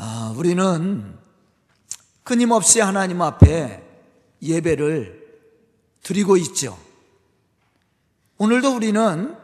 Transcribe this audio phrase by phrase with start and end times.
[0.00, 1.18] 아, 우리는
[2.22, 3.82] 끊임없이 하나님 앞에
[4.40, 5.26] 예배를
[6.04, 6.78] 드리고 있죠.
[8.36, 9.34] 오늘도 우리는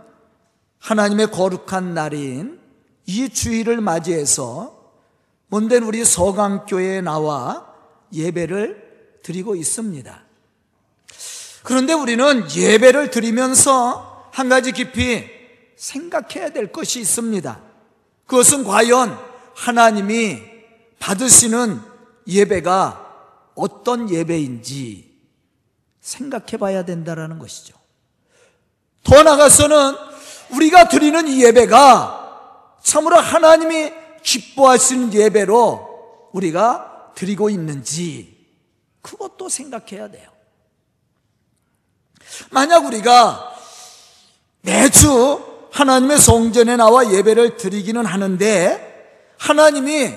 [0.79, 2.61] 하나님의 거룩한 날인
[3.05, 4.93] 이 주일을 맞이해서
[5.49, 7.75] 먼데 우리 서강교회에 나와
[8.13, 10.23] 예배를 드리고 있습니다.
[11.65, 15.29] 그런데 우리는 예배를 드리면서 한 가지 깊이
[15.75, 17.61] 생각해야 될 것이 있습니다.
[18.27, 20.43] 그것은 과연 하나님이
[20.99, 21.81] 받으시는
[22.27, 25.15] 예배가 어떤 예배인지
[26.01, 27.75] 생각해 봐야 된다는 것이죠.
[29.03, 29.95] 더 나아가서는
[30.51, 38.35] 우리가 드리는 이 예배가 참으로 하나님이 기뻐하시는 예배로 우리가 드리고 있는지
[39.03, 40.31] 그것도 생각해야 돼요.
[42.51, 43.55] 만약 우리가
[44.63, 48.94] 매주 하나님의 성전에 나와 예배를 드리기는 하는데
[49.39, 50.15] 하나님이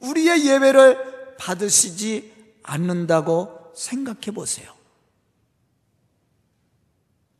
[0.00, 4.72] 우리의 예배를 받으시지 않는다고 생각해 보세요.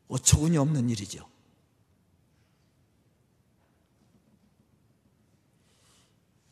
[0.09, 1.29] 어처구니 없는 일이죠.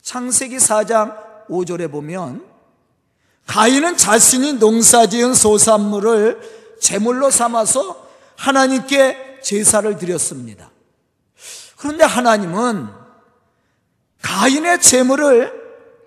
[0.03, 2.47] 창세기 4장 5절에 보면
[3.47, 10.71] 가인은 자신이 농사지은 소산물을 제물로 삼아서 하나님께 제사를 드렸습니다.
[11.77, 12.89] 그런데 하나님은
[14.23, 15.53] 가인의 제물을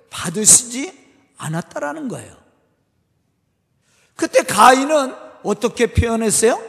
[0.09, 0.99] 받으시지
[1.37, 2.37] 않았다라는 거예요.
[4.15, 6.61] 그때 가인은 어떻게 표현했어요?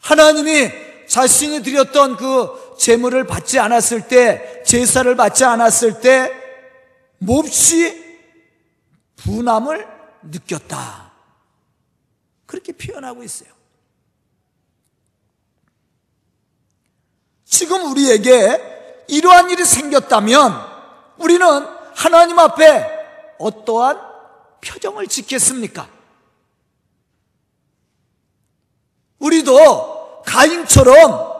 [0.00, 0.70] 하나님이
[1.08, 6.32] 자신이 드렸던 그 제물을 받지 않았을 때, 제사를 받지 않았을 때,
[7.18, 8.04] 몹시
[9.16, 9.86] 분함을
[10.22, 11.12] 느꼈다.
[12.44, 13.48] 그렇게 표현하고 있어요.
[17.44, 18.75] 지금 우리에게
[19.08, 20.52] 이러한 일이 생겼다면
[21.18, 21.46] 우리는
[21.94, 24.00] 하나님 앞에 어떠한
[24.60, 25.88] 표정을 짓겠습니까?
[29.18, 31.36] 우리도 가인처럼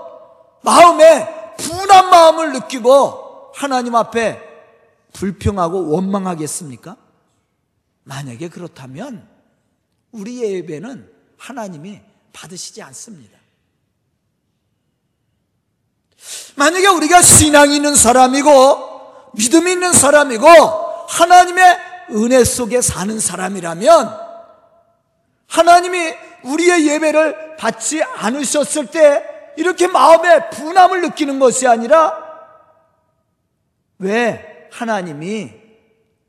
[0.63, 4.43] 마음에 분한 마음을 느끼고 하나님 앞에
[5.13, 6.97] 불평하고 원망하겠습니까?
[8.05, 9.29] 만약에 그렇다면
[10.13, 12.01] 우리의 예배는 하나님이
[12.33, 13.36] 받으시지 않습니다.
[16.57, 20.47] 만약에 우리가 신앙이 있는 사람이고 믿음이 있는 사람이고
[21.09, 21.79] 하나님의
[22.11, 24.27] 은혜 속에 사는 사람이라면
[25.49, 29.25] 하나님이 우리의 예배를 받지 않으셨을 때
[29.57, 32.25] 이렇게 마음에 분함을 느끼는 것이 아니라
[33.99, 35.53] 왜 하나님이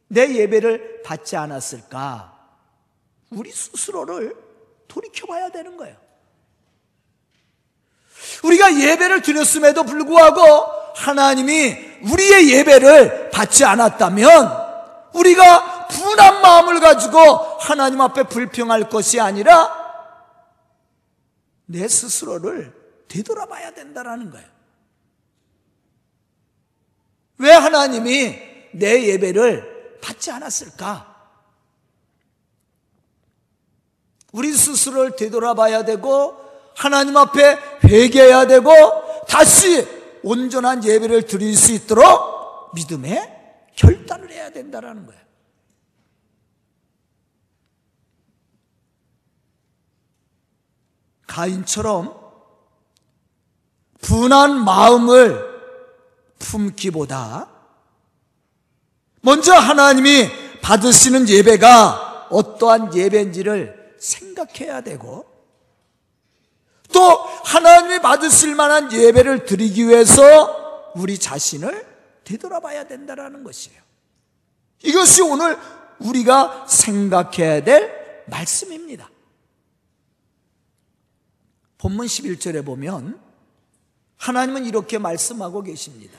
[0.08, 2.34] 내 예배를 받지 않았을까?
[3.30, 4.36] 우리 스스로를
[4.88, 6.06] 돌이켜봐야 되는 거예요.
[8.44, 10.42] 우리가 예배를 드렸음에도 불구하고
[10.96, 11.78] 하나님이
[12.12, 14.68] 우리의 예배를 받지 않았다면
[15.14, 17.20] 우리가 분한 마음을 가지고
[17.60, 19.88] 하나님 앞에 불평할 것이 아니라
[21.66, 22.74] 내 스스로를
[23.08, 24.48] 되돌아봐야 된다라는 거예요.
[27.40, 28.40] 왜 하나님이
[28.74, 31.16] 내 예배를 받지 않았을까?
[34.32, 36.47] 우리 스스로를 되돌아봐야 되고
[36.78, 38.72] 하나님 앞에 회개해야 되고
[39.28, 39.84] 다시
[40.22, 43.36] 온전한 예배를 드릴 수 있도록 믿음의
[43.76, 45.22] 결단을 해야 된다라는 거예요.
[51.26, 52.16] 가인처럼
[54.02, 55.46] 분한 마음을
[56.38, 57.50] 품기보다
[59.22, 60.30] 먼저 하나님이
[60.62, 65.37] 받으시는 예배가 어떠한 예배인지를 생각해야 되고
[66.94, 71.86] 또 하나님이 받으실 만한 예배를 드리기 위해서 우리 자신을
[72.24, 73.81] 되돌아봐야 된다는 것이에요.
[74.84, 75.58] 이것이 오늘
[76.00, 79.09] 우리가 생각해야 될 말씀입니다.
[81.78, 83.19] 본문 11절에 보면
[84.18, 86.18] 하나님은 이렇게 말씀하고 계십니다.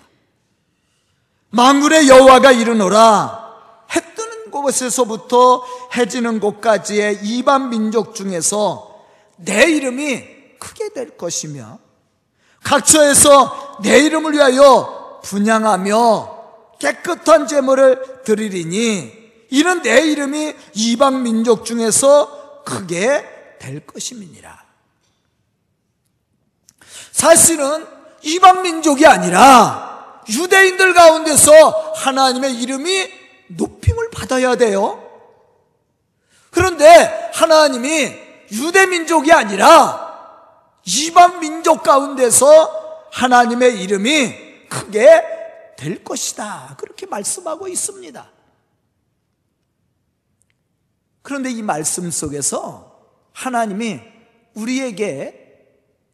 [1.50, 3.49] 망군의 여호와가 이르노라
[3.94, 5.65] 해 뜨는 곳에서부터
[5.97, 9.05] 해 지는 곳까지의 이반 민족 중에서
[9.37, 11.78] 내 이름이 크게 될 것이며
[12.62, 16.38] 각처에서 내 이름을 위하여 분양하며
[16.78, 19.19] 깨끗한 제물을 드리리니
[19.50, 24.64] 이는 내 이름이 이방 민족 중에서 크게 될 것임이니라.
[27.12, 27.87] 사실은
[28.22, 33.08] 이방 민족이 아니라 유대인들 가운데서 하나님의 이름이
[33.49, 35.05] 높임을 받아야 돼요.
[36.50, 38.14] 그런데 하나님이
[38.52, 40.07] 유대 민족이 아니라
[40.88, 46.76] 이방 민족 가운데서 하나님의 이름이 크게 될 것이다.
[46.79, 48.31] 그렇게 말씀하고 있습니다.
[51.20, 54.00] 그런데 이 말씀 속에서 하나님이
[54.55, 55.46] 우리에게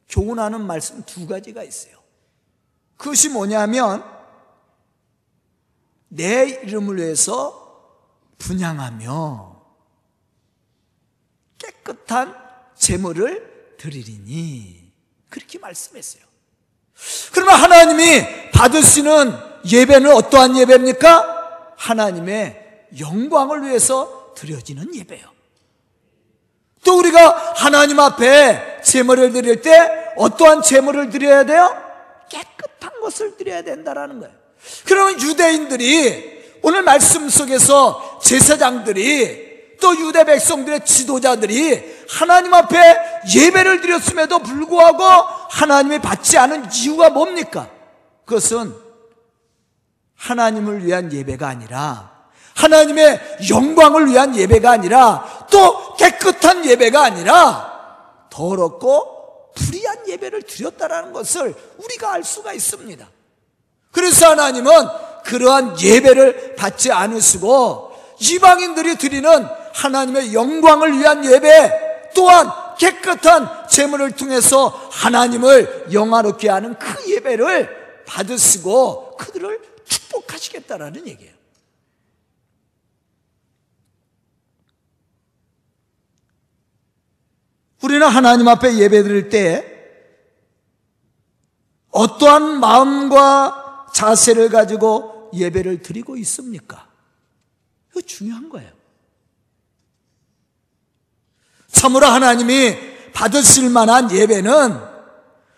[0.09, 1.97] 교훈하는 말씀 두 가지가 있어요.
[2.97, 4.05] 그것이 뭐냐면
[6.09, 7.63] 내 이름을 위해서
[8.39, 9.63] 분양하며
[11.59, 12.37] 깨끗한
[12.75, 13.54] 재물을
[13.85, 14.93] 드리리니
[15.29, 16.23] 그렇게 말씀했어요.
[17.33, 19.37] 그러면 하나님이 받으시는
[19.71, 21.75] 예배는 어떠한 예배입니까?
[21.77, 25.35] 하나님의 영광을 위해서 드려지는 예배요.
[26.83, 31.77] 또 우리가 하나님 앞에 제물을 드릴 때 어떠한 제물을 드려야 돼요?
[32.31, 34.35] 깨끗한 것을 드려야 된다라는 거예요.
[34.87, 45.05] 그러면 유대인들이 오늘 말씀 속에서 제사장들이 또 유대 백성들의 지도자들이 하나님 앞에 예배를 드렸음에도 불구하고
[45.51, 47.69] 하나님이 받지 않은 이유가 뭡니까?
[48.25, 48.75] 그것은
[50.17, 52.13] 하나님을 위한 예배가 아니라
[52.55, 57.75] 하나님의 영광을 위한 예배가 아니라 또 깨끗한 예배가 아니라
[58.31, 63.07] 더럽고 불의한 예배를 드렸다라는 것을 우리가 알 수가 있습니다.
[63.93, 64.73] 그래서 하나님은
[65.25, 71.84] 그러한 예배를 받지 않으시고 이방인들이 드리는 하나님의 영광을 위한 예배
[72.15, 81.35] 또한 깨끗한 제물을 통해서 하나님을 영화롭게 하는 그 예배를 받으시고 그들을 축복하시겠다라는 얘기예요.
[87.83, 89.71] 우리는 하나님 앞에 예배 드릴 때
[91.91, 96.89] 어떠한 마음과 자세를 가지고 예배를 드리고 있습니까?
[97.91, 98.84] 이거 중요한 거예요.
[101.75, 104.81] 참으로 하나님이 받으실 만한 예배는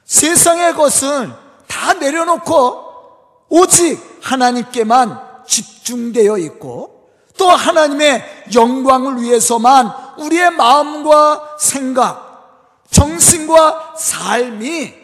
[0.04, 1.30] 세상의 것을
[1.68, 14.94] 다 내려놓고 오직 하나님께만 집중되어 있고 또 하나님의 영광을 위해서만 우리의 마음과 생각, 정신과 삶이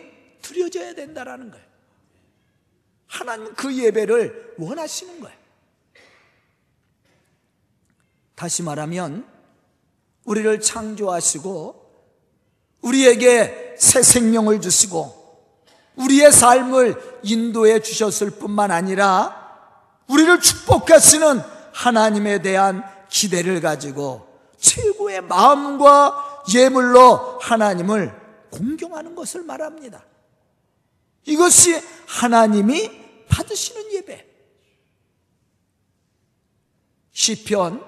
[0.41, 1.67] 드려져야 된다라는 거예요.
[3.07, 5.37] 하나님 그 예배를 원하시는 거예요.
[8.35, 9.32] 다시 말하면
[10.25, 11.83] 우리를 창조하시고
[12.83, 15.23] 우리에게 새 생명을 주시고
[15.97, 19.43] 우리의 삶을 인도해 주셨을 뿐만 아니라
[20.09, 21.41] 우리를 축복하시는
[21.73, 24.27] 하나님에 대한 기대를 가지고
[24.59, 28.21] 최고의 마음과 예물로 하나님을
[28.51, 30.05] 공경하는 것을 말합니다.
[31.25, 34.27] 이것이 하나님이 받으시는 예배.
[37.13, 37.85] 시편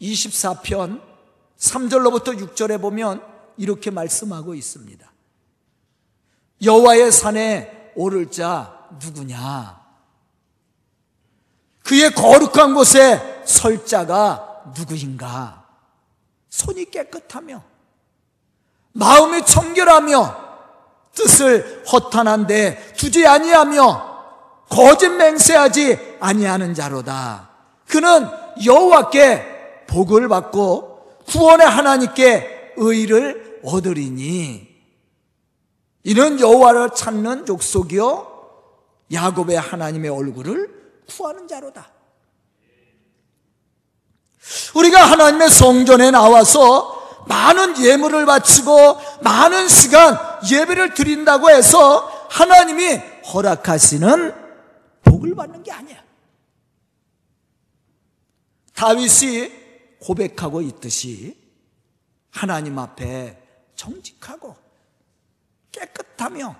[0.00, 1.15] 24편
[1.58, 3.22] 3절로부터 6절에 보면
[3.56, 5.10] 이렇게 말씀하고 있습니다.
[6.62, 9.84] 여호와의 산에 오를 자 누구냐?
[11.82, 15.64] 그의 거룩한 곳에 설 자가 누구인가?
[16.48, 17.62] 손이 깨끗하며
[18.92, 20.46] 마음이 청결하며
[21.14, 24.16] 뜻을 허탄한데 두지 아니하며
[24.68, 27.50] 거짓 맹세하지 아니하는 자로다.
[27.86, 28.28] 그는
[28.64, 30.95] 여호와께 복을 받고
[31.26, 34.76] 구원의 하나님께 의를 얻으리니
[36.04, 38.34] 이는 여호와를 찾는 족속이요
[39.12, 40.70] 야곱의 하나님의 얼굴을
[41.08, 41.90] 구하는 자로다.
[44.74, 50.16] 우리가 하나님의 성전에 나와서 많은 예물을 바치고 많은 시간
[50.48, 53.00] 예배를 드린다고 해서 하나님이
[53.32, 54.34] 허락하시는
[55.02, 55.96] 복을 받는 게 아니야.
[58.74, 59.65] 다윗이
[60.06, 61.36] 고백하고 있듯이
[62.30, 63.42] 하나님 앞에
[63.74, 64.56] 정직하고
[65.72, 66.54] 깨끗하며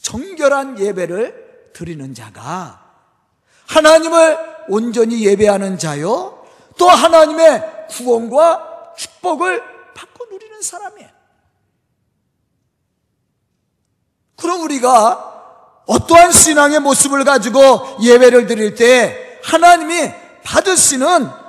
[0.00, 2.82] 정결한 예배를 드리는 자가
[3.66, 6.46] 하나님을 온전히 예배하는 자요
[6.78, 9.62] 또 하나님의 구원과 축복을
[9.94, 11.10] 받고 누리는 사람이에요.
[14.36, 20.10] 그럼 우리가 어떠한 신앙의 모습을 가지고 예배를 드릴 때 하나님이
[20.42, 21.43] 받으시는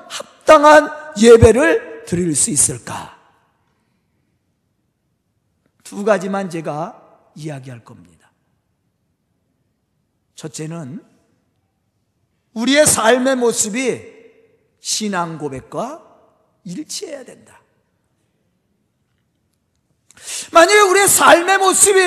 [0.45, 3.17] 합당한 예배를 드릴 수 있을까?
[5.83, 7.01] 두 가지만 제가
[7.35, 8.31] 이야기할 겁니다.
[10.35, 11.03] 첫째는
[12.53, 14.01] 우리의 삶의 모습이
[14.79, 16.01] 신앙 고백과
[16.63, 17.59] 일치해야 된다.
[20.51, 21.99] 만약에 우리의 삶의 모습이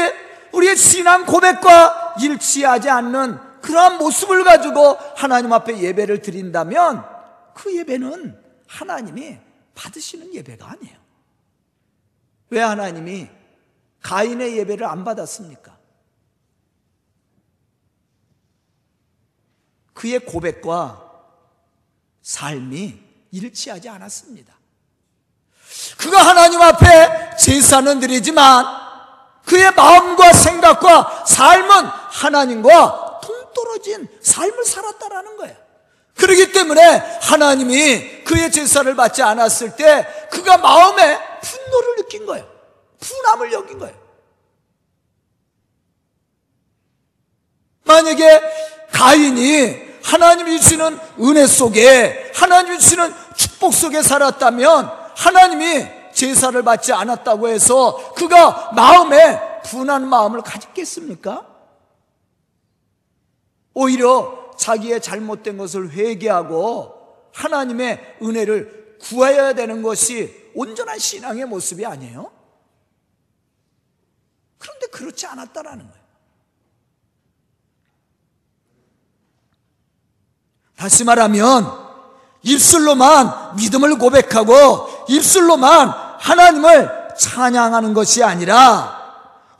[0.52, 7.17] 우리의 신앙 고백과 일치하지 않는 그러한 모습을 가지고 하나님 앞에 예배를 드린다면
[7.58, 9.36] 그 예배는 하나님이
[9.74, 10.96] 받으시는 예배가 아니에요.
[12.50, 13.28] 왜 하나님이
[14.00, 15.76] 가인의 예배를 안 받았습니까?
[19.92, 21.04] 그의 고백과
[22.22, 24.56] 삶이 일치하지 않았습니다.
[25.98, 28.64] 그가 하나님 앞에 제사는 드리지만
[29.44, 35.67] 그의 마음과 생각과 삶은 하나님과 동떨어진 삶을 살았다라는 거예요.
[36.18, 36.82] 그렇기 때문에
[37.22, 42.46] 하나님이 그의 제사를 받지 않았을 때 그가 마음에 분노를 느낀 거예요.
[43.00, 43.94] 분함을 여긴 거예요.
[47.84, 48.42] 만약에
[48.92, 58.12] 가인이 하나님이 주시는 은혜 속에 하나님이 주시는 축복 속에 살았다면 하나님이 제사를 받지 않았다고 해서
[58.14, 61.46] 그가 마음에 분한 마음을 가졌겠습니까?
[63.74, 72.32] 오히려 자기의 잘못된 것을 회개하고 하나님의 은혜를 구해야 되는 것이 온전한 신앙의 모습이 아니에요?
[74.58, 76.08] 그런데 그렇지 않았다라는 거예요.
[80.76, 81.88] 다시 말하면
[82.42, 85.88] 입술로만 믿음을 고백하고 입술로만
[86.18, 88.96] 하나님을 찬양하는 것이 아니라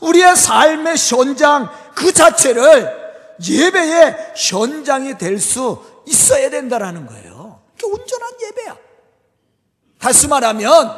[0.00, 3.08] 우리의 삶의 현장 그 자체를
[3.47, 7.62] 예배의 현장이 될 수 있어야 된다라는 거예요.
[7.76, 8.76] 그게 온전한 예배야.
[9.99, 10.90] 다시 말하면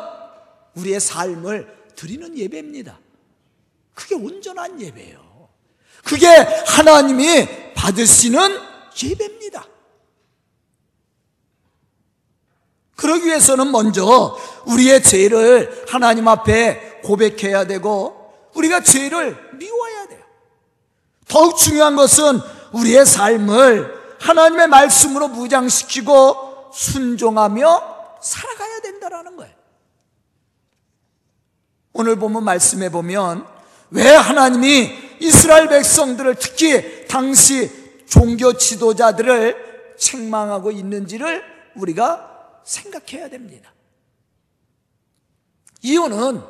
[0.76, 2.99] 우리의 삶을 드리는 예배입니다.
[3.94, 5.49] 그게 온전한 예배예요.
[6.04, 8.59] 그게 하나님이 받으시는
[9.02, 9.66] 예배입니다.
[12.97, 19.89] 그러기 위해서는 먼저 우리의 죄를 하나님 앞에 고백해야 되고 우리가 죄를 미워해야 돼요.
[21.30, 22.40] 더욱 중요한 것은
[22.72, 29.54] 우리의 삶을 하나님의 말씀으로 무장시키고 순종하며 살아가야 된다라는 거예요.
[31.92, 33.46] 오늘 보면 말씀해 보면
[33.90, 37.70] 왜 하나님이 이스라엘 백성들을 특히 당시
[38.08, 41.44] 종교 지도자들을 책망하고 있는지를
[41.76, 43.72] 우리가 생각해야 됩니다.
[45.82, 46.42] 이유는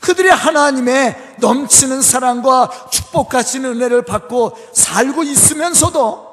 [0.00, 6.26] 그들이 하나님의 넘치는 사랑과 축복하시는 은혜를 받고 살고 있으면서도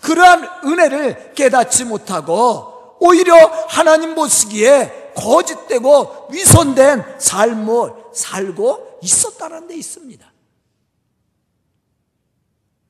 [0.00, 3.34] 그러한 은혜를 깨닫지 못하고 오히려
[3.68, 10.32] 하나님 보시기에 거짓되고 위선된 삶을 살고 있었다는 데 있습니다.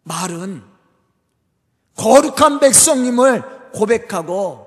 [0.02, 0.62] 말은
[1.97, 4.66] 거룩한 백성님을 고백하고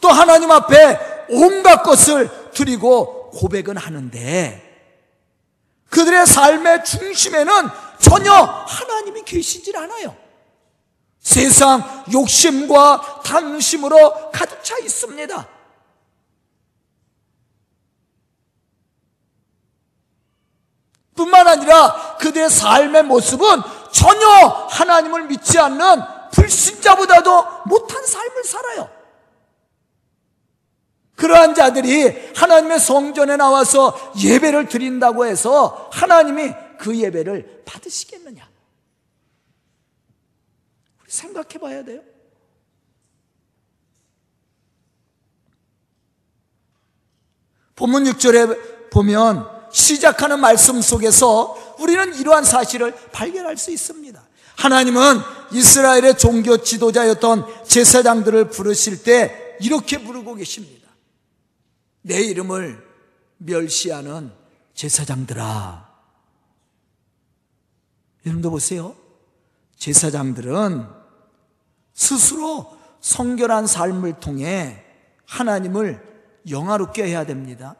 [0.00, 4.74] 또 하나님 앞에 온갖 것을 드리고 고백은 하는데
[5.90, 7.52] 그들의 삶의 중심에는
[8.00, 10.16] 전혀 하나님이 계시질 않아요.
[11.20, 15.48] 세상 욕심과 탐심으로 가득 차 있습니다.
[21.14, 23.62] 뿐만 아니라 그들의 삶의 모습은
[23.92, 24.26] 전혀
[24.70, 28.93] 하나님을 믿지 않는 불신자보다도 못한 삶을 살아요.
[31.16, 38.48] 그러한 자들이 하나님의 성전에 나와서 예배를 드린다고 해서 하나님이 그 예배를 받으시겠느냐?
[41.06, 42.02] 생각해 봐야 돼요.
[47.76, 54.22] 본문 6절에 보면 시작하는 말씀 속에서 우리는 이러한 사실을 발견할 수 있습니다.
[54.56, 55.20] 하나님은
[55.52, 60.83] 이스라엘의 종교 지도자였던 제사장들을 부르실 때 이렇게 부르고 계십니다.
[62.06, 62.86] 내 이름을
[63.38, 64.30] 멸시하는
[64.74, 65.88] 제사장들아.
[68.26, 68.94] 여러분도 보세요.
[69.76, 70.86] 제사장들은
[71.94, 74.84] 스스로 성결한 삶을 통해
[75.26, 76.02] 하나님을
[76.50, 77.74] 영화롭게 해야 됩니다.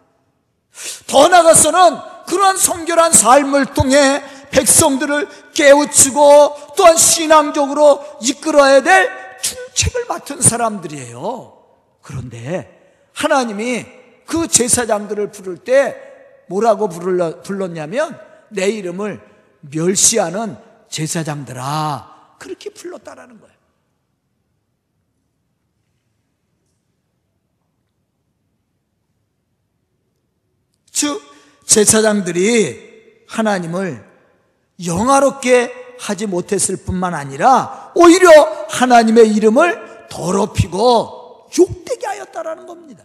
[1.07, 9.11] 더 나아가서는 그러한 성결한 삶을 통해 백성들을 깨우치고 또한 신앙적으로 이끌어야 될
[9.43, 11.63] 중책을 맡은 사람들이에요.
[12.01, 15.97] 그런데 하나님이 그 제사장들을 부를 때
[16.49, 19.21] 뭐라고 불렀냐면 내 이름을
[19.61, 20.57] 멸시하는
[20.89, 23.55] 제사장들아 그렇게 불렀다라는 거예요.
[30.91, 31.21] 즉
[31.67, 34.05] 제사장들이 하나님을
[34.85, 38.31] 영화롭게 하지 못했을 뿐만 아니라 오히려
[38.69, 43.05] 하나님의 이름을 더럽히고 욕되게 하였다라는 겁니다.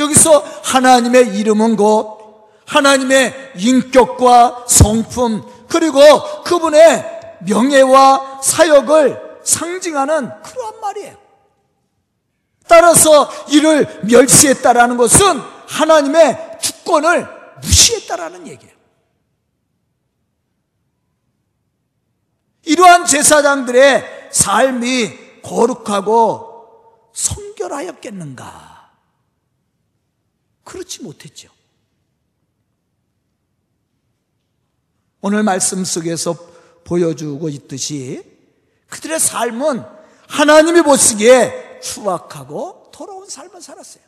[0.00, 2.18] 여기서 하나님의 이름은 곧
[2.66, 6.00] 하나님의 인격과 성품 그리고
[6.44, 11.16] 그분의 명예와 사역을 상징하는 그러한 말이에요.
[12.68, 17.26] 따라서 이를 멸시했다라는 것은 하나님의 주권을
[17.62, 18.74] 무시했다라는 얘기예요.
[22.64, 28.69] 이러한 제사장들의 삶이 거룩하고 성결하였겠는가?
[30.70, 31.48] 그렇지 못했죠.
[35.20, 36.36] 오늘 말씀 속에서
[36.84, 38.22] 보여주고 있듯이
[38.88, 39.82] 그들의 삶은
[40.28, 44.04] 하나님이 보시기에 추악하고 더러운 삶을 살았어요.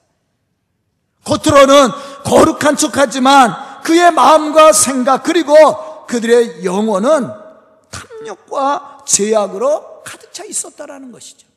[1.25, 1.91] 겉으로는
[2.25, 7.29] 거룩한 척하지만 그의 마음과 생각 그리고 그들의 영혼은
[7.91, 11.49] 탐욕과 제약으로 가득 차 있었다라는 것이죠.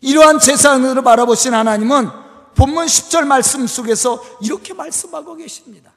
[0.00, 2.23] 이러한 재산으로 바라보신 하나님은
[2.54, 5.92] 본문 10절 말씀 속에서 이렇게 말씀하고 계십니다.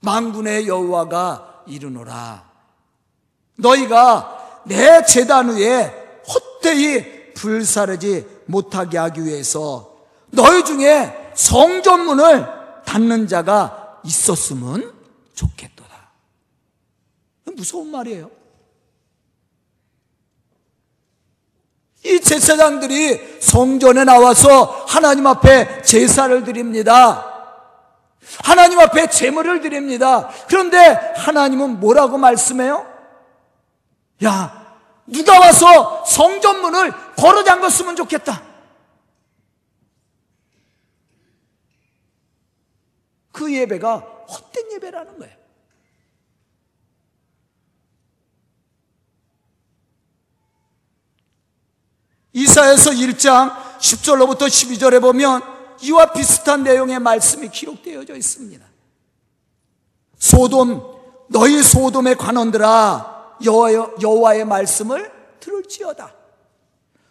[0.00, 2.48] 망군의 여호와가 이르노라.
[3.56, 12.46] 너희가 내 재단 위에 헛되이 불사르지 못하게 하기 위해서 너희 중에 성전문을
[12.84, 14.92] 닫는 자가 있었으면
[15.34, 16.10] 좋겠도다.
[17.56, 18.39] 무서운 말이에요.
[22.04, 27.26] 이 제사장들이 성전에 나와서 하나님 앞에 제사를 드립니다.
[28.42, 30.30] 하나님 앞에 제물을 드립니다.
[30.48, 30.78] 그런데
[31.16, 32.86] 하나님은 뭐라고 말씀해요?
[34.24, 38.42] 야, 누가 와서 성전문을 걸어 잠갔으면 좋겠다.
[43.32, 45.39] 그 예배가 헛된 예배라는 거예요.
[52.32, 55.42] 이사에서 1장 10절로부터 12절에 보면
[55.82, 58.64] 이와 비슷한 내용의 말씀이 기록되어져 있습니다.
[60.18, 60.82] 소돔
[61.28, 65.10] 너희 소돔의 관원들아 여호와 의 말씀을
[65.40, 66.14] 들을지어다.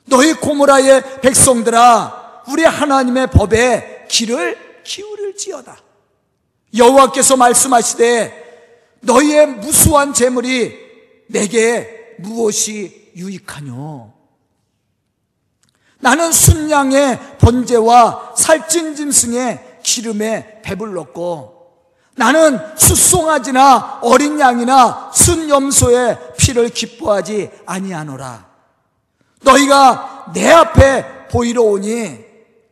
[0.05, 5.77] 너희 고모라의 백성들아 우리 하나님의 법에 귀를 기울일지어다.
[6.75, 10.77] 여호와께서 말씀하시되 너희의 무수한 재물이
[11.27, 14.18] 내게 무엇이 유익하뇨?
[15.99, 21.59] 나는 순양의 번제와 살찐 짐승의 기름에 배불렀고
[22.15, 28.49] 나는 숫송아지나 어린 양이나 순염소의 피를 기뻐하지 아니하노라.
[29.41, 32.25] 너희가 내 앞에 보이러 오니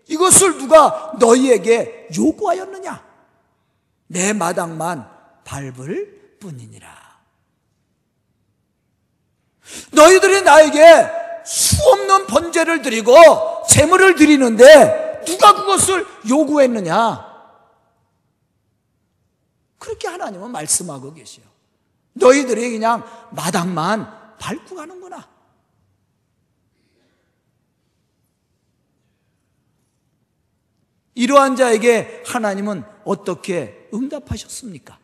[0.07, 3.05] 이것을 누가 너희에게 요구하였느냐?
[4.07, 5.09] 내 마당만
[5.45, 6.87] 밟을 뿐이니라.
[9.91, 13.15] 너희들이 나에게 수없는 번제를 드리고
[13.69, 17.25] 재물을 드리는데 누가 그것을 요구했느냐?
[19.79, 21.45] 그렇게 하나님은 말씀하고 계세요.
[22.13, 25.25] 너희들이 그냥 마당만 밟고 가는구나.
[31.15, 34.99] 이러한 자에게 하나님은 어떻게 응답하셨습니까?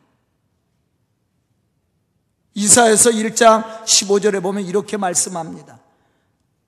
[2.52, 5.83] 이사에서 1장 15절에 보면 이렇게 말씀합니다.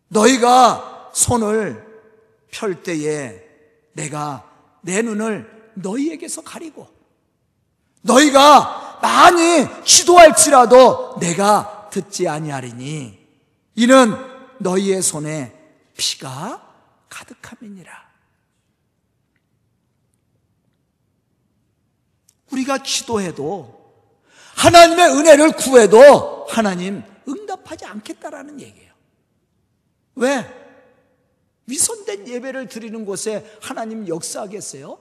[0.09, 1.85] 너희가 손을
[2.51, 3.43] 펼 때에
[3.93, 4.51] 내가
[4.83, 6.89] 내 눈을 너희에게서 가리고
[8.03, 13.27] 너희가 많이 기도할지라도 내가 듣지 아니하리니
[13.75, 14.15] 이는
[14.59, 15.55] 너희의 손에
[15.97, 16.63] 피가
[17.09, 18.07] 가득함이니라.
[22.53, 23.77] 우리가 기도해도
[24.57, 28.86] 하나님의 은혜를 구해도 하나님 응답하지 않겠다라는 얘기예요.
[30.17, 30.45] 왜?
[31.67, 34.99] 위선된 예배를 드리는 곳에 하나님 역사하겠어요?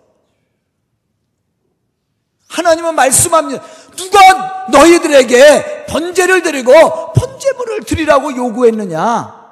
[2.48, 3.64] 하나님은 말씀합니다.
[3.96, 9.46] 누가 너희들에게 번제를 드리고 번제물을 드리라고 요구했느냐?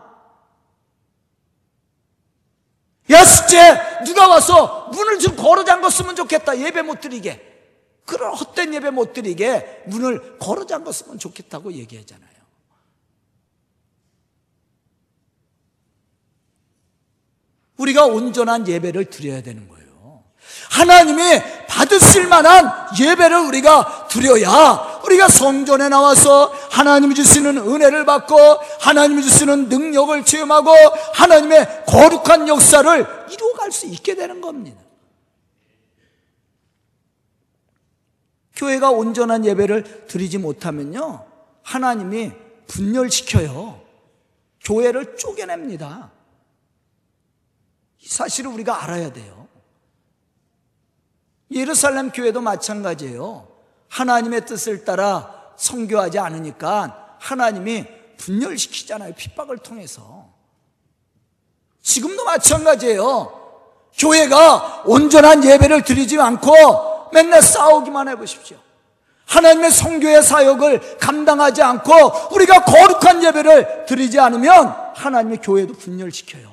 [3.10, 3.58] 야, 숙제,
[4.06, 6.58] 누가 와서 문을 좀 걸어 잠갔으면 좋겠다.
[6.58, 7.52] 예배 못 드리게.
[8.06, 12.33] 그런 헛된 예배 못 드리게 문을 걸어 잠갔으면 좋겠다고 얘기하잖아요.
[17.84, 20.24] 우리가 온전한 예배를 드려야 되는 거예요.
[20.69, 21.22] 하나님이
[21.67, 28.38] 받으실 만한 예배를 우리가 드려야 우리가 성전에 나와서 하나님이 주시는 은혜를 받고
[28.80, 30.72] 하나님이 주시는 능력을 체험하고
[31.13, 34.82] 하나님의 거룩한 역사를 이루어갈 수 있게 되는 겁니다.
[38.56, 41.26] 교회가 온전한 예배를 드리지 못하면요.
[41.63, 42.32] 하나님이
[42.67, 43.82] 분열시켜요.
[44.63, 46.12] 교회를 쪼개냅니다.
[48.03, 49.47] 이 사실을 우리가 알아야 돼요.
[51.51, 53.47] 예루살렘 교회도 마찬가지예요.
[53.87, 57.85] 하나님의 뜻을 따라 성교하지 않으니까 하나님이
[58.17, 59.13] 분열시키잖아요.
[59.13, 60.27] 핍박을 통해서.
[61.81, 63.41] 지금도 마찬가지예요.
[63.97, 68.57] 교회가 온전한 예배를 드리지 않고 맨날 싸우기만 해보십시오.
[69.27, 76.52] 하나님의 성교의 사역을 감당하지 않고 우리가 거룩한 예배를 드리지 않으면 하나님의 교회도 분열시켜요.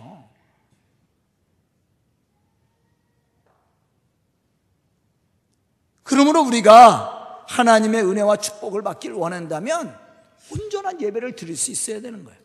[6.10, 9.96] 그러므로 우리가 하나님의 은혜와 축복을 받길 원한다면
[10.50, 12.40] 온전한 예배를 드릴 수 있어야 되는 거예요.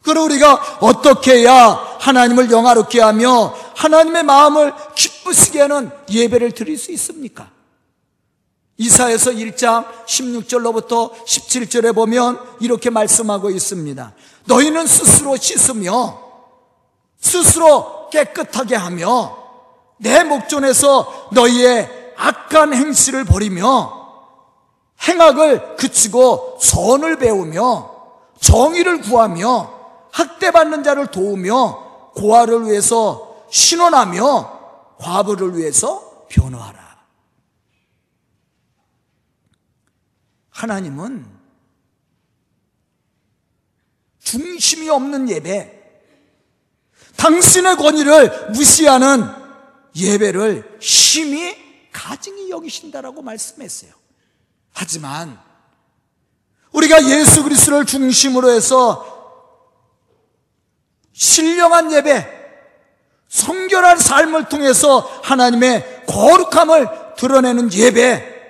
[0.00, 1.56] 그럼 우리가 어떻게 해야
[1.98, 7.50] 하나님을 영화롭게 하며 하나님의 마음을 기쁘시게 하는 예배를 드릴 수 있습니까?
[8.76, 14.14] 이사에서 1장 16절로부터 17절에 보면 이렇게 말씀하고 있습니다.
[14.44, 16.22] 너희는 스스로 씻으며
[17.18, 19.39] 스스로 깨끗하게 하며
[20.00, 24.00] 내 목전에서 너희의 악한 행실을 버리며
[25.06, 27.90] 행악을 그치고 선을 배우며
[28.40, 29.78] 정의를 구하며
[30.10, 36.80] 학대받는 자를 도우며 고아를 위해서 신원하며 과부를 위해서 변호하라.
[40.50, 41.26] 하나님은
[44.18, 45.78] 중심이 없는 예배,
[47.16, 49.39] 당신의 권위를 무시하는
[49.96, 51.56] 예배를 심히
[51.92, 53.92] 가증히 여기신다라고 말씀했어요.
[54.72, 55.38] 하지만
[56.72, 59.18] 우리가 예수 그리스도를 중심으로 해서
[61.12, 62.26] 신령한 예배,
[63.28, 68.40] 성결한 삶을 통해서 하나님의 거룩함을 드러내는 예배,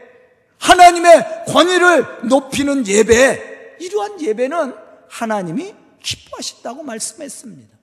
[0.59, 4.75] 하나님의 권위를 높이는 예배, 이러한 예배는
[5.09, 7.77] 하나님이 기뻐하신다고 말씀했습니다.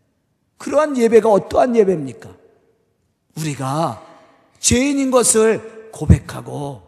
[0.57, 2.29] 그러한 예배가 어떠한 예배입니까?
[3.37, 4.01] 우리가
[4.59, 6.83] 죄인인 것을 고백하고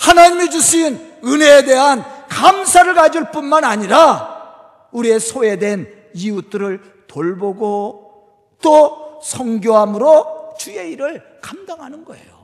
[0.00, 10.92] 하나님이 주신 은혜에 대한 감사를 가질 뿐만 아니라 우리의 소외된 이웃들을 돌보고 또 성교함으로 주의
[10.92, 12.40] 일을 감당하는 거예요.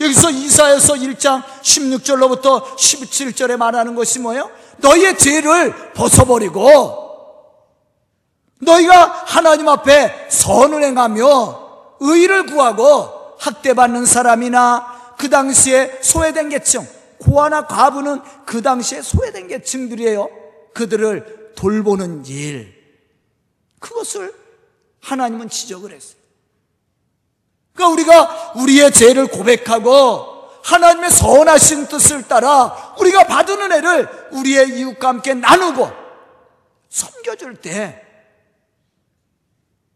[0.00, 4.50] 여기서 이사에서 1장 16절로부터 17절에 말하는 것이 뭐예요?
[4.78, 7.05] 너희의 죄를 벗어버리고
[8.60, 11.66] 너희가 하나님 앞에 선을 행하며
[12.00, 16.86] 의를 구하고 학대받는 사람이나 그 당시에 소외된 계층,
[17.18, 20.28] 고아나 과부는 그 당시에 소외된 계층들이에요.
[20.74, 22.74] 그들을 돌보는 일.
[23.80, 24.34] 그것을
[25.02, 26.16] 하나님은 지적을 했어요.
[27.74, 35.34] 그러니까 우리가 우리의 죄를 고백하고 하나님의 선하신 뜻을 따라 우리가 받은 은혜를 우리의 이웃과 함께
[35.34, 35.88] 나누고
[36.88, 38.05] 섬겨줄 때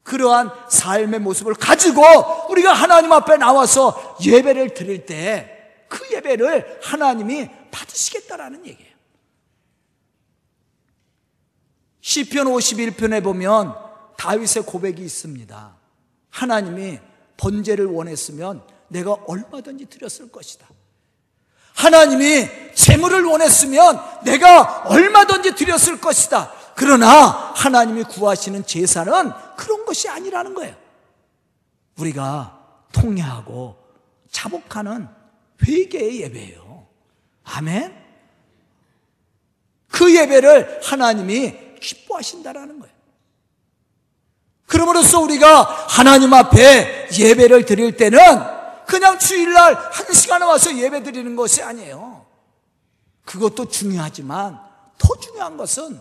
[0.03, 2.03] 그러한 삶의 모습을 가지고
[2.51, 5.61] 우리가 하나님 앞에 나와서 예배를 드릴 때
[5.91, 8.95] 그 예배를 하나님이 받으시겠다라는 얘기예요.
[12.01, 13.75] 시편 51편에 보면
[14.17, 15.77] 다윗의 고백이 있습니다.
[16.31, 17.01] 하나님이
[17.37, 20.67] 번제를 원했으면 내가 얼마든지 드렸을 것이다.
[21.75, 26.53] 하나님이 재물을 원했으면 내가 얼마든지 드렸을 것이다.
[26.77, 30.75] 그러나 하나님이 구하시는 제사는 그런 것이 아니라는 거예요.
[31.99, 33.77] 우리가 통회하고
[34.31, 35.07] 자복하는
[35.63, 36.87] 회개의 예배예요.
[37.45, 37.95] 아멘.
[39.89, 42.95] 그 예배를 하나님이 기뻐하신다라는 거예요.
[44.65, 48.19] 그러므로써 우리가 하나님 앞에 예배를 드릴 때는
[48.87, 52.25] 그냥 주일날 한 시간에 와서 예배 드리는 것이 아니에요.
[53.27, 54.59] 그것도 중요하지만
[54.97, 56.01] 더 중요한 것은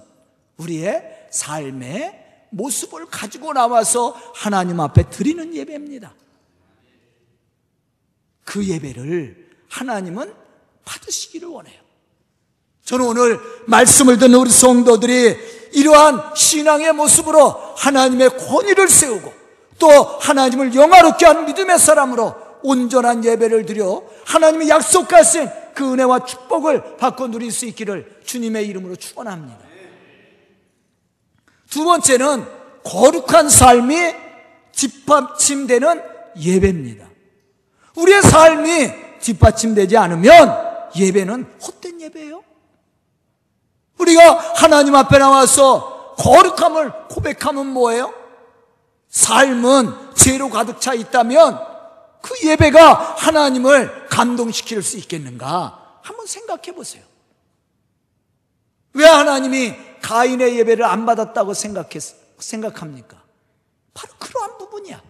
[0.56, 6.14] 우리의 삶의 모습을 가지고 나와서 하나님 앞에 드리는 예배입니다.
[8.44, 10.34] 그 예배를 하나님은
[10.86, 11.80] 받으시기를 원해요.
[12.84, 15.38] 저는 오늘 말씀을 듣는 우리 성도들이
[15.74, 19.32] 이러한 신앙의 모습으로 하나님의 권위를 세우고
[19.78, 27.28] 또 하나님을 영화롭게 하는 믿음의 사람으로 온전한 예배를 드려 하나님이 약속하신 그 은혜와 축복을 받고
[27.28, 29.69] 누릴 수 있기를 주님의 이름으로 축원합니다.
[31.70, 32.48] 두 번째는
[32.84, 34.16] 거룩한 삶이
[34.72, 36.02] 뒷받침되는
[36.38, 37.08] 예배입니다.
[37.96, 42.44] 우리의 삶이 뒷받침되지 않으면 예배는 헛된 예배예요.
[43.98, 48.14] 우리가 하나님 앞에 나와서 거룩함을 고백하면 뭐예요?
[49.10, 51.60] 삶은 죄로 가득 차 있다면
[52.22, 56.00] 그 예배가 하나님을 감동시킬 수 있겠는가?
[56.02, 57.04] 한번 생각해 보세요.
[58.94, 62.02] 왜 하나님이 가인의 예배를 안 받았다고 생각했,
[62.38, 63.22] 생각합니까?
[63.94, 65.02] 바로 그러한 부분이야.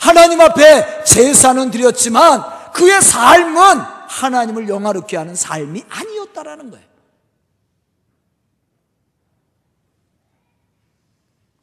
[0.00, 6.86] 하나님 앞에 제사는 드렸지만 그의 삶은 하나님을 영화롭게 하는 삶이 아니었다라는 거예요.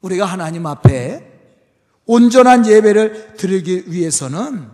[0.02, 1.32] 우리가 하나님 앞에
[2.06, 4.70] 온전한 예배를 드리기 위해서는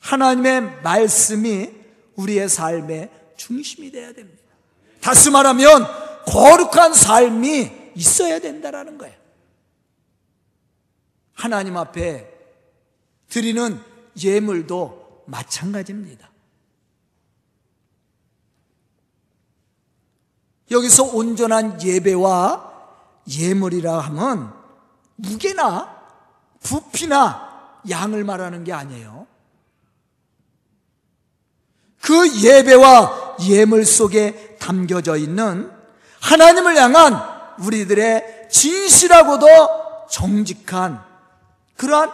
[0.00, 1.70] 하나님의 말씀이
[2.16, 4.37] 우리의 삶의 중심이 되어야 됩니다.
[5.00, 5.86] 다시 말하면
[6.26, 9.16] 거룩한 삶이 있어야 된다라는 거예요.
[11.32, 12.28] 하나님 앞에
[13.28, 13.80] 드리는
[14.22, 16.28] 예물도 마찬가지입니다.
[20.70, 22.68] 여기서 온전한 예배와
[23.28, 24.52] 예물이라 하면
[25.16, 25.96] 무게나
[26.60, 29.26] 부피나 양을 말하는 게 아니에요.
[32.00, 35.70] 그 예배와 예물 속에 담겨져 있는
[36.20, 37.20] 하나님을 향한
[37.60, 39.46] 우리들의 진실하고도
[40.10, 41.02] 정직한
[41.76, 42.10] 그러한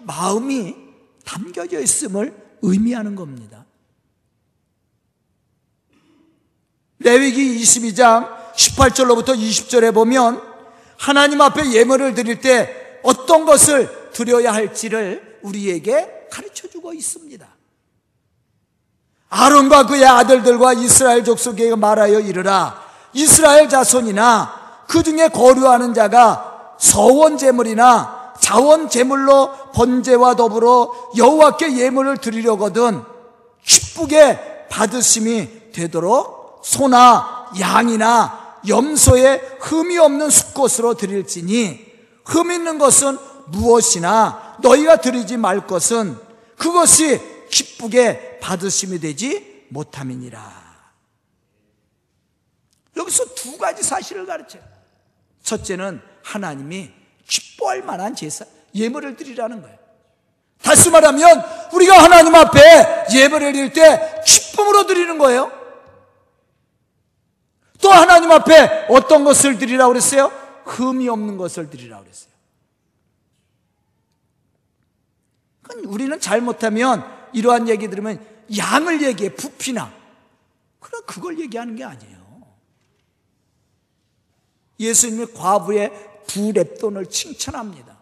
[0.00, 0.76] 마음이
[1.24, 3.64] 담겨져 있음을 의미하는 겁니다.
[6.98, 10.40] 레위기 22장 18절로부터 20절에 보면
[10.96, 17.53] 하나님 앞에 예물을 드릴 때 어떤 것을 드려야 할지를 우리에게 가르쳐 주고 있습니다.
[19.30, 22.82] 아론과 그의 아들들과 이스라엘 족속에게 말하여 이르라.
[23.12, 33.02] 이스라엘 자손이나 그 중에 거류하는 자가 서원 제물이나 자원 제물로 번제와 더불어 여호와께 예물을 드리려거든
[33.64, 41.80] 기쁘게 받으심이 되도록 소나 양이나 염소에 흠이 없는 수꽃으로 드릴지니
[42.24, 46.18] 흠 있는 것은 무엇이나 너희가 드리지 말 것은
[46.56, 50.64] 그것이 기쁘게 받으심이 되지 못함이니라.
[52.94, 54.62] 여기서 두 가지 사실을 가르쳐요.
[55.42, 56.92] 첫째는 하나님이
[57.26, 59.78] 기뻐할 만한 제사, 예물을 드리라는 거예요.
[60.60, 65.50] 다시 말하면 우리가 하나님 앞에 예배를 드릴 때 기쁨으로 드리는 거예요.
[67.80, 70.30] 또 하나님 앞에 어떤 것을 드리라고 그랬어요?
[70.66, 72.34] 흠이 없는 것을 드리라고 그랬어요.
[75.86, 79.92] 우리는 잘못하면 이러한 얘기 들으면 양을 얘기해 부피나
[80.80, 82.14] 그럼 그걸 얘기하는 게 아니에요.
[84.78, 85.90] 예수님이 과부의
[86.26, 87.96] 부랩돈을 칭찬합니다.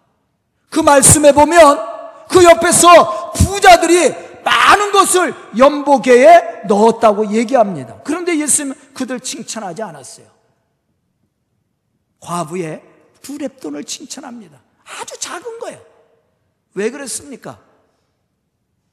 [0.70, 8.00] 그 말씀에 보면 그 옆에서 부자들이 많은 것을 연보계에 넣었다고 얘기합니다.
[8.02, 10.26] 그런데 예수님은 그들 칭찬하지 않았어요.
[12.20, 12.82] 과부의
[13.22, 14.60] 부랩돈을 칭찬합니다.
[14.84, 15.80] 아주 작은 거예요.
[16.74, 17.60] 왜 그랬습니까?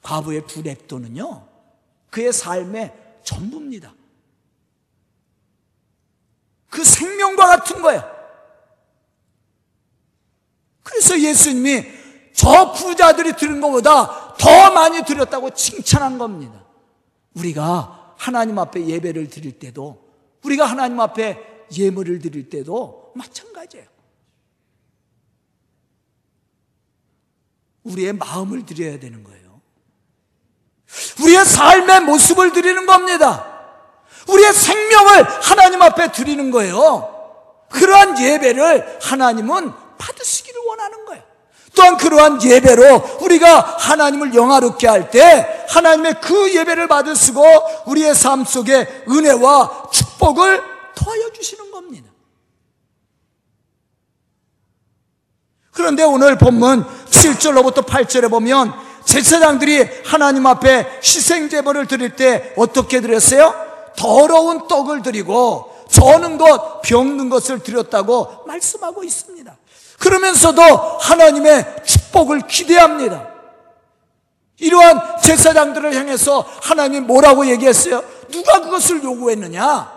[0.01, 1.47] 과부의 부랩돈은요,
[2.09, 3.93] 그의 삶의 전부입니다.
[6.69, 8.19] 그 생명과 같은 거예요.
[10.83, 11.85] 그래서 예수님이
[12.33, 16.65] 저 부자들이 드린 것보다 더 많이 드렸다고 칭찬한 겁니다.
[17.33, 20.09] 우리가 하나님 앞에 예배를 드릴 때도,
[20.43, 23.87] 우리가 하나님 앞에 예물을 드릴 때도 마찬가지예요.
[27.83, 29.48] 우리의 마음을 드려야 되는 거예요.
[31.21, 33.45] 우리의 삶의 모습을 드리는 겁니다.
[34.27, 37.15] 우리의 생명을 하나님 앞에 드리는 거예요.
[37.69, 41.23] 그러한 예배를 하나님은 받으시기를 원하는 거예요.
[41.75, 47.43] 또한 그러한 예배로 우리가 하나님을 영화롭게 할 때 하나님의 그 예배를 받으시고
[47.85, 50.61] 우리의 삶 속에 은혜와 축복을
[50.95, 52.09] 더하여 주시는 겁니다.
[55.71, 58.73] 그런데 오늘 본문 7절로부터 8절에 보면
[59.09, 63.55] 제사장들이 하나님 앞에 희생제물을 드릴 때 어떻게 드렸어요?
[63.97, 69.57] 더러운 떡을 드리고 저는 것, 병든 것을 드렸다고 말씀하고 있습니다.
[69.97, 73.27] 그러면서도 하나님의 축복을 기대합니다.
[74.59, 78.03] 이러한 제사장들을 향해서 하나님 뭐라고 얘기했어요?
[78.29, 79.91] 누가 그것을 요구했느냐?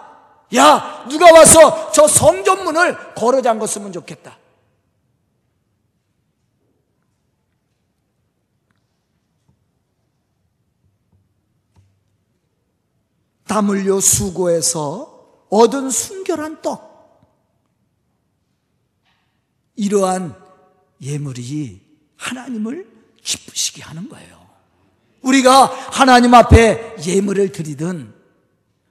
[0.56, 4.38] 야, 누가 와서 저 성전문을 걸어 잠갔으면 좋겠다.
[13.52, 16.90] 땀 흘려 수고해서 얻은 순결한 떡.
[19.76, 20.34] 이러한
[21.02, 21.82] 예물이
[22.16, 22.90] 하나님을
[23.22, 24.48] 기쁘시게 하는 거예요.
[25.20, 28.14] 우리가 하나님 앞에 예물을 드리든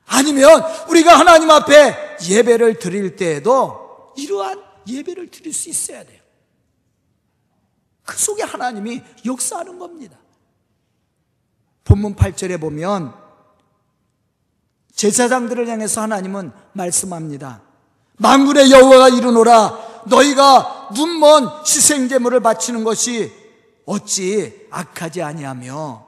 [0.06, 6.22] 아니면 우리가 하나님 앞에 예배를 드릴 때에도 이러한 예배를 드릴 수 있어야 돼요.
[8.04, 10.20] 그 속에 하나님이 역사하는 겁니다.
[11.84, 13.21] 본문 8절에 보면
[14.96, 17.62] 제사장들을 향해서 하나님은 말씀합니다.
[18.18, 23.32] 만군의 여호와가 이르노라 너희가 눈먼 희생 제물을 바치는 것이
[23.86, 26.06] 어찌 악하지 아니하며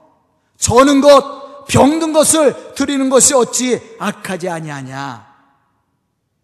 [0.58, 5.34] 저는 것 병든 것을 드리는 것이 어찌 악하지 아니하냐?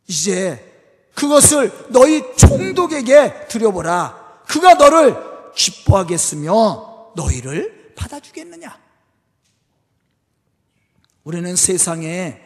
[0.07, 0.65] 이제
[1.13, 4.43] 그것을 너희 총독에게 드려보라.
[4.47, 5.15] 그가 너를
[5.55, 8.75] 기뻐하겠으며 너희를 받아주겠느냐
[11.29, 12.41] 우리는 세상에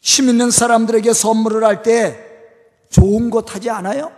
[0.00, 2.28] 힘 있는 사람들에게 선물을 할 때
[2.88, 4.12] 좋은 것 하지 않아요?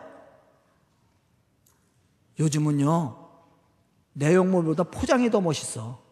[2.39, 3.17] 요즘은요,
[4.13, 6.03] 내용물보다 포장이 더 멋있어.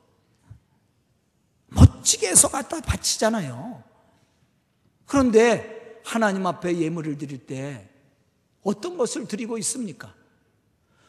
[1.66, 3.82] 멋지게 해서 갖다 바치잖아요.
[5.04, 7.90] 그런데 하나님 앞에 예물을 드릴 때
[8.62, 10.14] 어떤 것을 드리고 있습니까?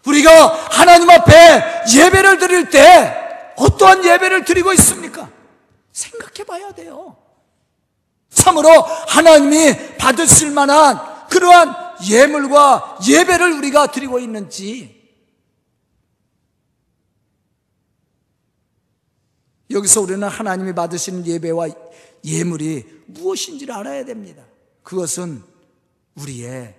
[0.05, 5.42] 우리가 하나님 앞에 예배를 드릴 때 어떠한 예배를 드리고 있습니까?
[5.93, 7.17] 생각해 봐야 돼요.
[8.29, 11.73] 참으로 하나님이 받으실 만한 그러한
[12.09, 15.01] 예물과 예배를 우리가 드리고 있는지
[19.69, 21.69] 여기서 우리는 하나님이 받으시는 예배와
[22.25, 24.43] 예물이 무엇인지를 알아야 됩니다.
[24.83, 25.43] 그것은
[26.15, 26.75] 우리의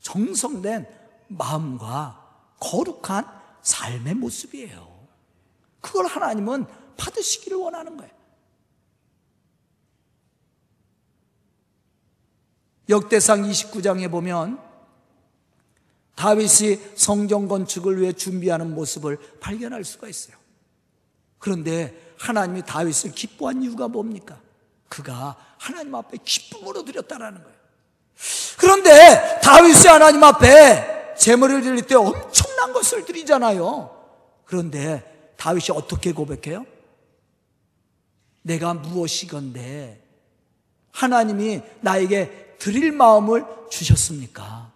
[0.00, 0.86] 정성된
[1.28, 2.22] 마음과
[2.60, 3.26] 거룩한
[3.62, 4.94] 삶의 모습이에요.
[5.80, 8.12] 그걸 하나님은 받으시기를 원하는 거예요.
[12.88, 14.58] 역대상 29장에 보면
[16.16, 20.36] 다윗이 성전 건축을 위해 준비하는 모습을 발견할 수가 있어요.
[21.38, 24.40] 그런데 하나님이 다윗을 기뻐한 이유가 뭡니까?
[24.88, 27.58] 그가 하나님 앞에 기쁨으로 드렸다라는 거예요.
[28.58, 33.90] 그런데 다윗이 하나님 앞에 제물을 드릴 때 엄청난 것을 드리잖아요.
[34.44, 36.64] 그런데 다윗이 어떻게 고백해요?
[38.44, 40.02] 내가 무엇이건데
[40.92, 44.70] 하나님이 나에게 드릴 마음을 주셨습니까?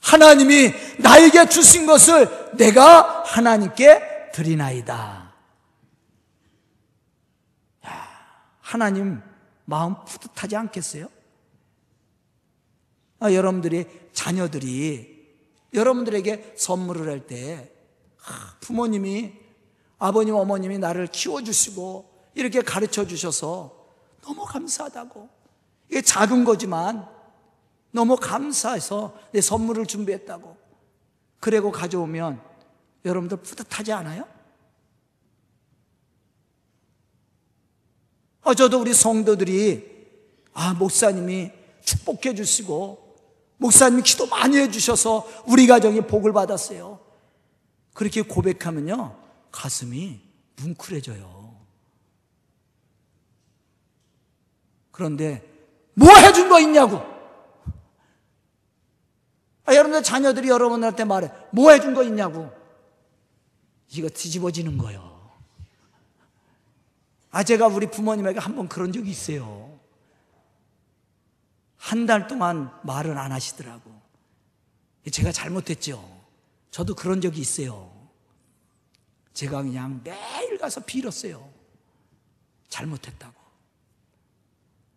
[0.00, 5.34] 하나님이 나에게 주신 것을 내가 하나님께 드리나이다.
[7.86, 8.08] 야,
[8.60, 9.20] 하나님
[9.64, 11.08] 마음 뿌듯하지 않겠어요?
[13.18, 15.16] 아, 여러분들이 자녀들이
[15.74, 17.72] 여러분들에게 선물을 할 때
[18.60, 19.45] 부모님이
[19.98, 23.86] 아버님 어머님이 나를 키워주시고 이렇게 가르쳐 주셔서
[24.22, 25.28] 너무 감사하다고
[25.90, 27.08] 이게 작은 거지만
[27.92, 30.56] 너무 감사해서 내 선물을 준비했다고
[31.40, 32.40] 그리고 가져오면
[33.04, 34.24] 여러분들 뿌듯하지 않아요?
[38.42, 39.96] 어, 저도 우리 성도들이
[40.52, 41.50] 아 목사님이
[41.84, 43.16] 축복해 주시고
[43.58, 47.00] 목사님이 기도 많이 해 주셔서 우리 가정이 복을 받았어요.
[47.94, 49.16] 그렇게 고백하면요,
[49.56, 50.20] 가슴이
[50.60, 51.56] 뭉클해져요.
[54.90, 55.42] 그런데
[55.94, 56.98] 뭐 해준 거 있냐고?
[59.64, 61.30] 아, 여러분들 자녀들이 여러분한테 말해.
[61.52, 62.52] 뭐 해준 거 있냐고?
[63.88, 65.32] 이거 뒤집어지는 거예요.
[67.30, 69.80] 아, 제가 우리 부모님에게 한 번 그런 적이 있어요.
[71.78, 73.90] 한 달 동안 말을 안 하시더라고.
[75.10, 76.04] 제가 잘못했죠.
[76.70, 77.95] 저도 그런 적이 있어요.
[79.36, 81.52] 제가 그냥 매일 가서 빌었어요.
[82.70, 83.34] 잘못했다고.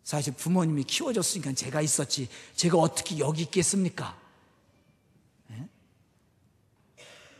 [0.05, 2.29] 사실 부모님이 키워줬으니까 제가 있었지.
[2.55, 4.17] 제가 어떻게 여기 있겠습니까?
[5.47, 5.67] 네?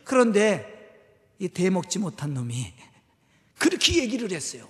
[0.04, 2.74] 그런데 이 대먹지 못한 놈이
[3.58, 4.68] 그렇게 얘기를 했어요.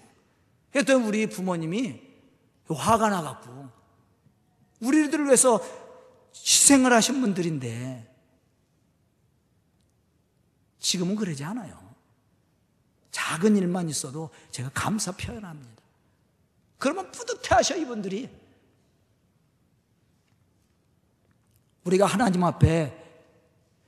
[0.71, 2.01] 그랬더니 우리 부모님이
[2.69, 3.69] 화가 나갖고
[4.79, 5.59] 우리들을 위해서
[6.33, 8.09] 희생을 하신 분들인데
[10.79, 11.90] 지금은 그러지 않아요.
[13.11, 15.83] 작은 일만 있어도 제가 감사 표현합니다.
[16.79, 18.29] 그러면 뿌듯해 하셔, 이분들이.
[21.85, 22.97] 우리가 하나님 앞에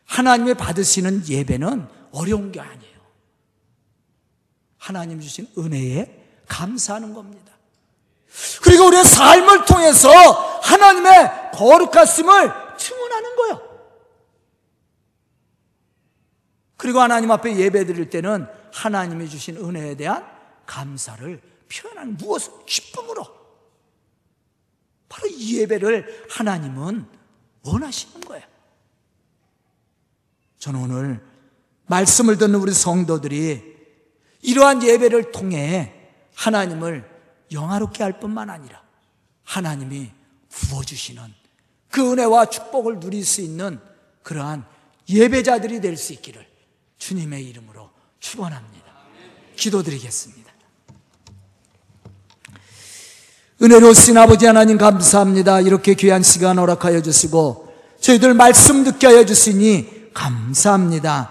[0.05, 3.01] 하나님의 받으시는 예배는 어려운 게 아니에요.
[4.77, 7.53] 하나님 주신 은혜에 감사하는 겁니다.
[8.63, 10.11] 그리고 우리의 삶을 통해서
[10.61, 13.73] 하나님의 거룩하심을 증언하는 거예요.
[16.77, 20.27] 그리고 하나님 앞에 예배 드릴 때는 하나님이 주신 은혜에 대한
[20.67, 23.25] 감사를 표현하는 무엇을 기쁨으로
[25.09, 27.07] 바로 이 예배를 하나님은
[27.63, 28.45] 원하시는 거예요.
[30.59, 31.27] 저는 오늘
[31.87, 33.73] 말씀을 듣는 우리 성도들이
[34.43, 37.09] 이러한 예배를 통해 하나님을
[37.53, 38.83] 영화롭게 할 뿐만 아니라
[39.45, 40.11] 하나님이
[40.49, 41.23] 부어주시는
[41.91, 43.79] 그 은혜와 축복을 누릴 수 있는
[44.23, 44.64] 그러한
[45.09, 46.47] 예배자들이 될 수 있기를
[46.97, 47.91] 주님의 이름으로
[48.23, 48.87] 축원합니다.
[49.57, 50.53] 기도드리겠습니다.
[53.61, 55.61] 은혜로우신 아버지 하나님 감사합니다.
[55.61, 61.31] 이렇게 귀한 시간 허락하여 주시고 저희들 말씀 듣게 하여 주시니 감사합니다.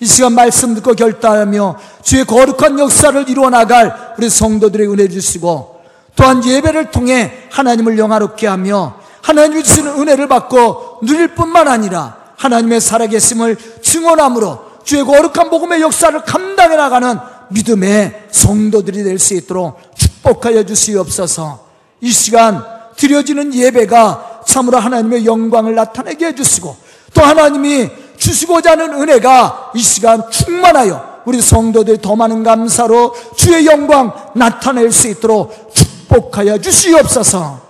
[0.00, 5.82] 이 시간 말씀 듣고 결단하며 주의 거룩한 역사를 이루어 나갈 우리 성도들의 은혜 주시고
[6.16, 13.80] 또한 예배를 통해 하나님을 영화롭게 하며 하나님이 주시는 은혜를 받고 누릴 뿐만 아니라 하나님의 살아계심을
[13.82, 17.18] 증언함으로 주의 거룩한 복음의 역사를 감당해 나가는
[17.50, 21.64] 믿음의 성도들이 될 수 있도록 축복하여 주시옵소서.
[22.00, 22.62] 이 시간
[22.96, 26.76] 드려지는 예배가 참으로 하나님의 영광을 나타내게 해주시고
[27.14, 34.12] 또 하나님이 주시고자 하는 은혜가 이 시간 충만하여 우리 성도들 더 많은 감사로 주의 영광
[34.34, 37.60] 나타낼 수 있도록 축복하여 주시옵소서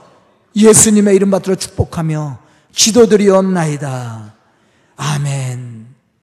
[0.57, 2.39] 예수님의 이름 받들어 축복하며
[2.75, 4.35] 기도드리옵나이다.
[4.97, 5.64] 아멘.